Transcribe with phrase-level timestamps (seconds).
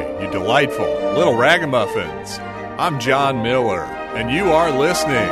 [0.00, 2.38] You delightful little ragamuffins.
[2.78, 5.28] I'm John Miller, and you are listening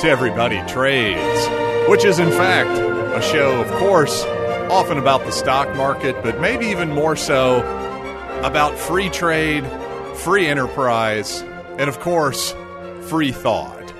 [0.00, 4.24] to Everybody Trades, which is, in fact, a show, of course,
[4.70, 7.58] often about the stock market, but maybe even more so
[8.42, 9.66] about free trade,
[10.14, 11.42] free enterprise,
[11.76, 12.54] and, of course,
[13.02, 13.92] free thought.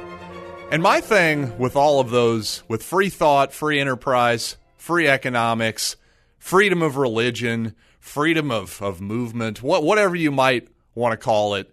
[0.70, 5.96] And my thing with all of those, with free thought, free enterprise, free economics,
[6.38, 11.72] freedom of religion, freedom of, of movement, what, whatever you might want to call it,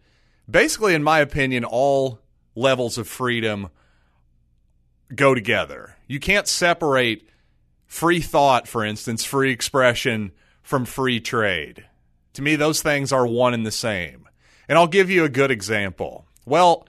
[0.50, 2.20] basically, in my opinion, all
[2.54, 3.70] levels of freedom
[5.16, 5.96] go together.
[6.08, 7.28] You can't separate
[7.86, 11.86] free thought, for instance, free expression from free trade.
[12.34, 14.28] To me, those things are one and the same.
[14.68, 16.26] And I'll give you a good example.
[16.46, 16.86] Well,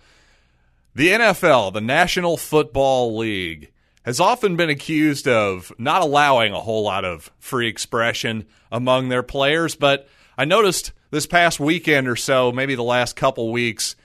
[0.94, 3.70] the NFL, the National Football League,
[4.08, 9.22] has often been accused of not allowing a whole lot of free expression among their
[9.22, 13.96] players, but I noticed this past weekend or so, maybe the last couple weeks,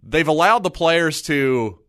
[0.00, 1.80] they've allowed the players to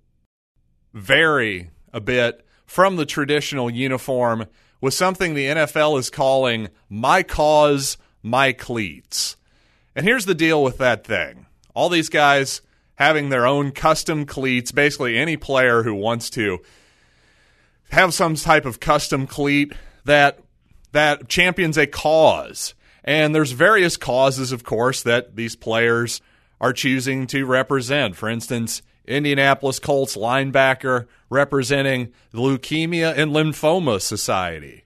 [0.96, 4.48] vary a bit from the traditional uniform
[4.82, 9.38] with something the NFL is calling my cause, my cleats.
[9.96, 11.46] And here's the deal with that thing.
[11.76, 12.64] All these guys
[12.96, 16.62] having their own custom cleats, basically any player who wants to
[17.92, 19.74] have some type of custom cleat
[20.06, 20.40] that
[20.92, 22.74] that champions a cause.
[23.04, 26.22] And there's various causes, of course, that these players
[26.60, 28.16] are choosing to represent.
[28.16, 34.84] For instance, Indianapolis Colts linebacker representing the Leukemia and Lymphoma Society.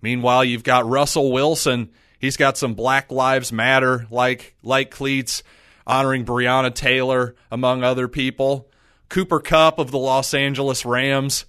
[0.00, 1.90] Meanwhile, you've got Russell Wilson.
[2.18, 5.42] He's got some Black Lives Matter like like cleats
[5.86, 8.70] honoring Breonna Taylor among other people.
[9.08, 11.44] Cooper Kupp of the Los Angeles Rams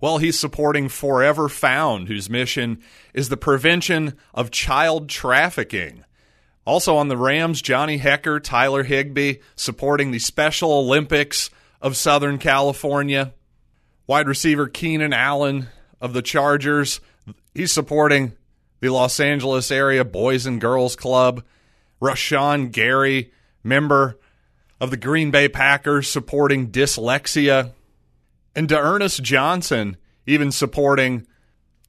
[0.00, 2.80] well, he's supporting Forever Found, whose mission
[3.12, 6.04] is the prevention of child trafficking.
[6.64, 11.50] Also on the Rams, Johnny Hekker, Tyler Higbee, supporting the Special Olympics
[11.80, 13.32] of Southern California.
[14.06, 15.68] Wide receiver Keenan Allen
[16.00, 17.00] of the Chargers,
[17.54, 18.34] he's supporting
[18.80, 21.42] the Los Angeles area Boys and Girls Club.
[22.00, 23.32] Rashan Gary,
[23.64, 24.18] member
[24.80, 27.72] of the Green Bay Packers, supporting dyslexia
[28.58, 29.96] and to Ernest Johnson
[30.26, 31.24] even supporting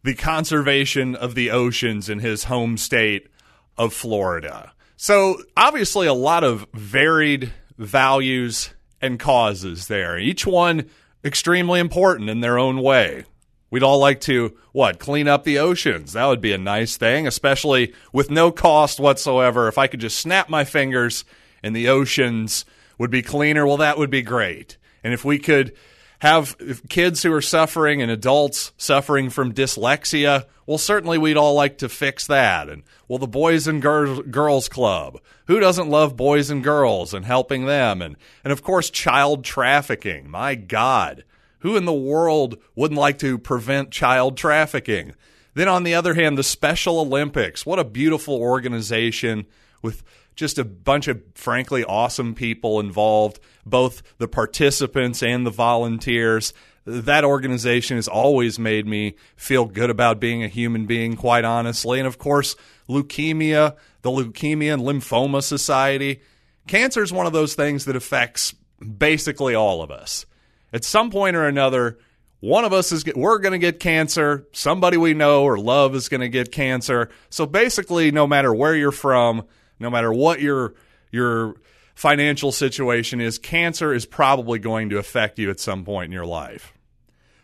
[0.04, 3.28] the conservation of the oceans in his home state
[3.76, 4.72] of Florida.
[4.96, 8.70] So, obviously, a lot of varied values
[9.02, 10.88] and causes there, each one
[11.26, 13.24] extremely important in their own way.
[13.72, 16.14] We'd all like to, what, clean up the oceans.
[16.14, 19.68] That would be a nice thing, especially with no cost whatsoever.
[19.68, 21.26] If I could just snap my fingers
[21.64, 22.64] and the oceans
[23.00, 24.78] would be cleaner, well, that would be great.
[25.04, 25.76] And if we could
[26.20, 26.56] have
[26.90, 31.90] kids who are suffering and adults suffering from dyslexia, well, certainly we'd all like to
[31.90, 32.70] fix that.
[32.70, 37.26] And well, the Boys and Gir- Girls Club, who doesn't love boys and girls and
[37.26, 38.02] helping them?
[38.02, 40.30] And and of course, child trafficking.
[40.30, 41.24] My God,
[41.60, 45.16] who in the world wouldn't like to prevent child trafficking?
[45.56, 47.66] Then on the other hand, the Special Olympics.
[47.66, 49.46] What a beautiful organization
[49.82, 50.04] with
[50.40, 56.54] just a bunch of frankly awesome people involved, both the participants and the volunteers.
[56.86, 62.00] That organization has always made me feel good about being a human being, quite honestly.
[62.00, 62.56] And of course,
[62.88, 66.22] leukemia, the Leukemia and Lymphoma Society.
[66.68, 68.56] Cancer is one of those things that affects
[68.98, 70.26] basically all of us.
[70.72, 72.00] At some point or another,
[72.40, 76.08] one of us is we're going to get cancer somebody we know or love is
[76.08, 79.46] going to get cancer so basically no matter where you're from
[79.80, 80.74] no matter what your
[81.12, 81.56] your
[81.96, 86.26] financial situation is, cancer is probably going to affect you at some point in your
[86.26, 86.74] life.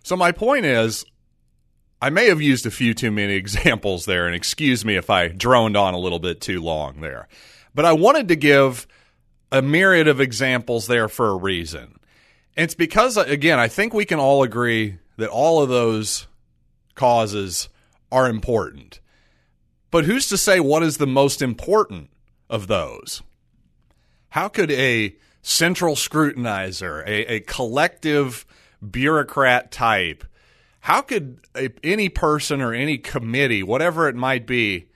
[0.03, 1.03] So my point is
[2.01, 5.27] I may have used a few too many examples there and excuse me if I
[5.27, 7.27] droned on a little bit too long there.
[7.73, 8.87] But I wanted to give
[9.51, 11.99] a myriad of examples there for a reason.
[12.55, 16.27] And it's because again, I think we can all agree that all of those
[16.93, 17.69] causes
[18.11, 19.01] are important.
[19.91, 22.09] But who's to say what is the most important
[22.49, 23.21] of those.
[24.29, 28.45] How could a central scrutinizer, a, a collective
[28.89, 30.25] bureaucrat type,
[30.81, 34.87] how could a, any person or any committee, whatever it might be,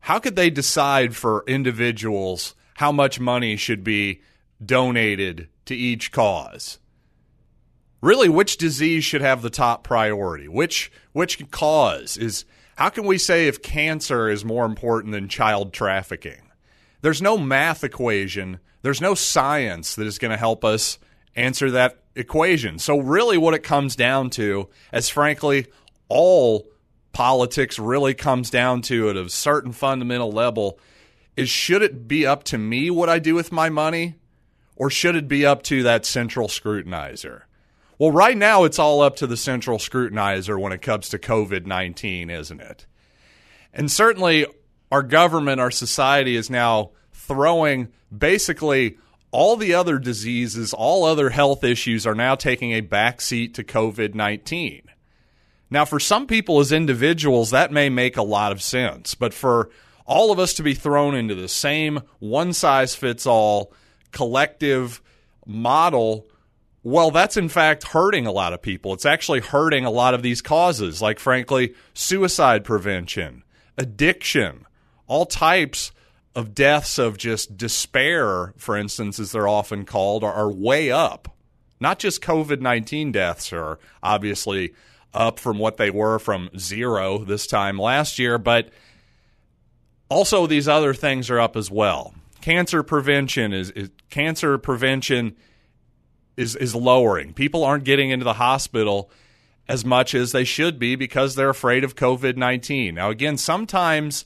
[0.00, 4.20] how could they decide for individuals how much money should be
[4.64, 6.78] donated to each cause?
[8.00, 10.46] Really, which disease should have the top priority?
[10.46, 12.44] Which which cause is
[12.76, 16.50] how can we say if cancer is more important than child trafficking?
[17.00, 20.98] There's no math equation, there's no science that is going to help us
[21.34, 22.78] answer that equation.
[22.78, 25.66] So, really, what it comes down to, as frankly,
[26.08, 26.66] all
[27.12, 30.78] politics really comes down to at a certain fundamental level,
[31.36, 34.16] is should it be up to me what I do with my money
[34.76, 37.42] or should it be up to that central scrutinizer?
[37.98, 41.66] Well, right now it's all up to the central scrutinizer when it comes to COVID
[41.66, 42.86] 19, isn't it?
[43.72, 44.46] And certainly
[44.92, 48.98] our government, our society is now throwing basically
[49.30, 54.14] all the other diseases, all other health issues are now taking a backseat to COVID
[54.14, 54.82] 19.
[55.68, 59.70] Now, for some people as individuals, that may make a lot of sense, but for
[60.06, 63.72] all of us to be thrown into the same one size fits all
[64.12, 65.02] collective
[65.44, 66.26] model,
[66.86, 68.94] well, that's in fact hurting a lot of people.
[68.94, 73.42] It's actually hurting a lot of these causes, like, frankly, suicide prevention,
[73.76, 74.66] addiction,
[75.08, 75.90] all types
[76.36, 81.34] of deaths of just despair, for instance, as they're often called, are, are way up.
[81.80, 84.72] Not just COVID 19 deaths are obviously
[85.12, 88.70] up from what they were from zero this time last year, but
[90.08, 92.14] also these other things are up as well.
[92.42, 95.34] Cancer prevention is, is cancer prevention
[96.36, 97.32] is is lowering.
[97.32, 99.10] People aren't getting into the hospital
[99.68, 102.94] as much as they should be because they're afraid of COVID nineteen.
[102.94, 104.24] Now, again, sometimes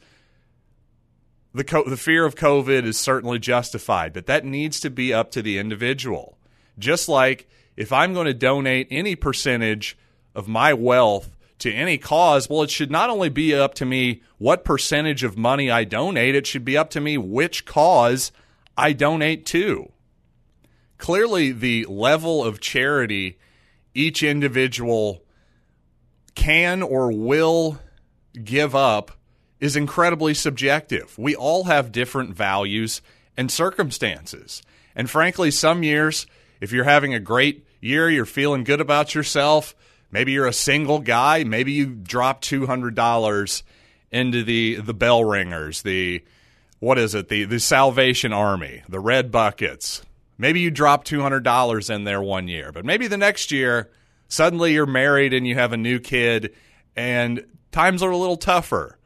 [1.54, 5.30] the co- the fear of COVID is certainly justified, but that needs to be up
[5.32, 6.38] to the individual.
[6.78, 9.96] Just like if I'm going to donate any percentage
[10.34, 14.22] of my wealth to any cause, well, it should not only be up to me
[14.38, 18.32] what percentage of money I donate, it should be up to me which cause
[18.76, 19.92] I donate to.
[21.00, 23.38] Clearly, the level of charity
[23.92, 25.24] each individual
[26.36, 27.80] can or will
[28.44, 29.10] give up
[29.58, 31.18] is incredibly subjective.
[31.18, 33.02] We all have different values
[33.36, 34.62] and circumstances.
[34.94, 36.26] And frankly, some years,
[36.60, 39.74] if you're having a great year, you're feeling good about yourself,
[40.10, 41.44] Maybe you're a single guy.
[41.44, 43.62] Maybe you drop two hundred dollars
[44.10, 46.24] into the the bell ringers, the
[46.78, 50.02] what is it, the the Salvation Army, the red buckets.
[50.40, 53.90] Maybe you drop two hundred dollars in there one year, but maybe the next year
[54.26, 56.54] suddenly you're married and you have a new kid,
[56.96, 58.96] and times are a little tougher.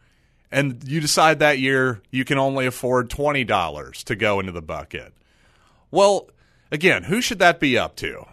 [0.52, 5.12] And you decide that year you can only afford $20 to go into the bucket.
[5.90, 6.30] Well,
[6.70, 8.26] again, who should that be up to?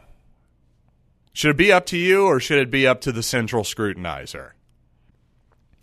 [1.34, 4.52] Should it be up to you or should it be up to the central scrutinizer?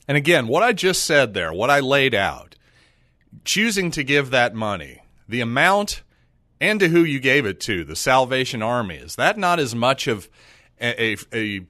[0.07, 2.55] And again, what I just said there, what I laid out,
[3.45, 6.03] choosing to give that money, the amount
[6.61, 10.07] and to who you gave it to, the Salvation Army, is that not as much
[10.07, 10.29] of
[10.81, 11.61] a, a,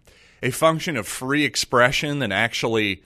[0.42, 3.02] a function of free expression than actually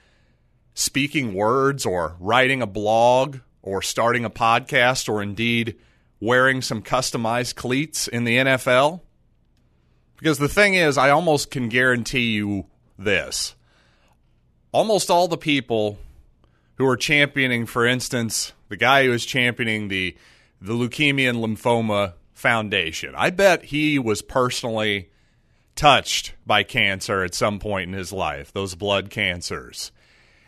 [0.74, 5.76] speaking words or writing a blog or starting a podcast or indeed
[6.20, 9.00] wearing some customized cleats in the NFL?
[10.16, 13.54] Because the thing is, I almost can guarantee you this.
[14.70, 15.98] Almost all the people
[16.76, 20.16] who are championing, for instance, the guy who is championing the
[20.62, 25.10] the Leukemia and Lymphoma Foundation, I bet he was personally
[25.74, 29.90] touched by cancer at some point in his life, those blood cancers.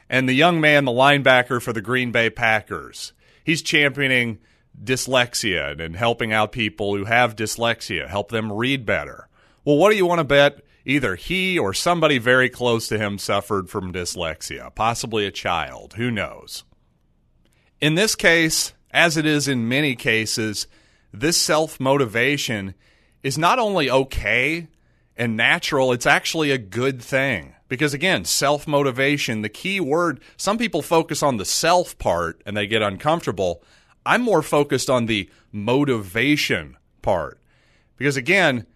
[0.08, 4.38] And the young man, the linebacker for the Green Bay Packers, he's championing
[4.82, 9.28] dyslexia and helping out people who have dyslexia, help them read better.
[9.64, 10.60] Well, what do you want to bet?
[10.84, 15.94] Either he or somebody very close to him suffered from dyslexia, possibly a child.
[15.94, 16.64] Who knows?
[17.80, 20.66] In this case, as it is in many cases,
[21.12, 22.74] this self motivation
[23.22, 24.68] is not only okay
[25.16, 27.54] and natural, it's actually a good thing.
[27.68, 32.56] Because again, self motivation, the key word, some people focus on the self part and
[32.56, 33.62] they get uncomfortable.
[34.06, 37.40] I'm more focused on the motivation part.
[37.96, 38.66] Because again,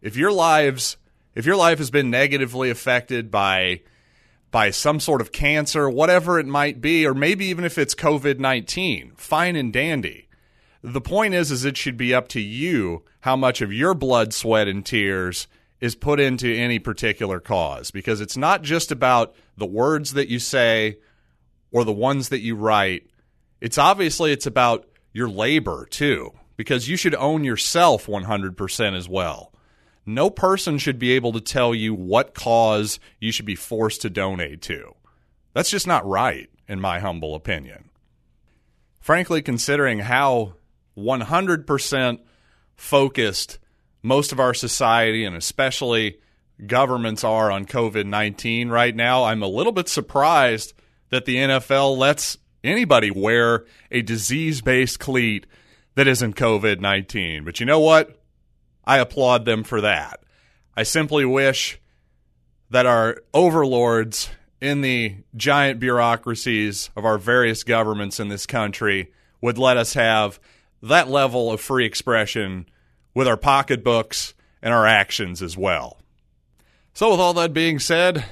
[0.00, 0.96] if your lives
[1.34, 3.82] if your life has been negatively affected by
[4.56, 9.14] by some sort of cancer, whatever it might be, or maybe even if it's COVID-19,
[9.18, 10.30] fine and dandy.
[10.80, 14.32] The point is is it should be up to you how much of your blood,
[14.32, 15.46] sweat and tears
[15.78, 20.38] is put into any particular cause because it's not just about the words that you
[20.38, 20.96] say
[21.70, 23.10] or the ones that you write.
[23.60, 29.52] It's obviously it's about your labor too because you should own yourself 100% as well.
[30.06, 34.10] No person should be able to tell you what cause you should be forced to
[34.10, 34.94] donate to.
[35.52, 37.90] That's just not right, in my humble opinion.
[39.00, 40.54] Frankly, considering how
[40.96, 42.20] 100%
[42.76, 43.58] focused
[44.02, 46.18] most of our society and especially
[46.64, 50.72] governments are on COVID 19 right now, I'm a little bit surprised
[51.10, 55.46] that the NFL lets anybody wear a disease based cleat
[55.94, 57.44] that isn't COVID 19.
[57.44, 58.20] But you know what?
[58.86, 60.20] I applaud them for that.
[60.76, 61.80] I simply wish
[62.70, 69.58] that our overlords in the giant bureaucracies of our various governments in this country would
[69.58, 70.40] let us have
[70.82, 72.66] that level of free expression
[73.14, 75.98] with our pocketbooks and our actions as well.
[76.94, 78.24] So, with all that being said,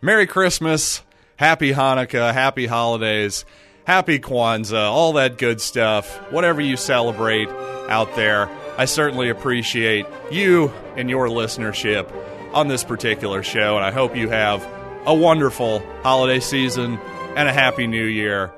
[0.00, 1.02] Merry Christmas,
[1.36, 3.44] Happy Hanukkah, Happy Holidays,
[3.86, 7.48] Happy Kwanzaa, all that good stuff, whatever you celebrate
[7.88, 8.48] out there.
[8.78, 12.10] I certainly appreciate you and your listenership
[12.52, 14.66] on this particular show, and I hope you have
[15.06, 16.98] a wonderful holiday season
[17.36, 18.52] and a happy new year.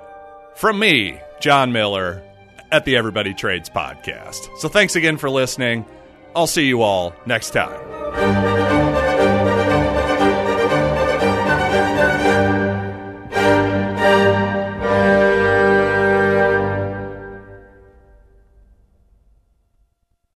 [0.55, 2.23] From me, John Miller,
[2.71, 4.59] at the Everybody Trades podcast.
[4.59, 5.87] So thanks again for listening.
[6.35, 8.68] I'll see you all next time.